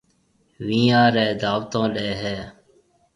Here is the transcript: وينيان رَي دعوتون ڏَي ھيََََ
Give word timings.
وينيان 0.65 1.07
رَي 1.15 1.25
دعوتون 1.41 1.87
ڏَي 1.95 2.09
ھيََََ 2.21 2.35